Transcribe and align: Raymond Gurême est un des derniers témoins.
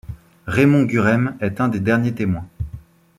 Raymond 0.47 0.85
Gurême 0.85 1.37
est 1.41 1.61
un 1.61 1.67
des 1.67 1.79
derniers 1.79 2.15
témoins. 2.15 2.49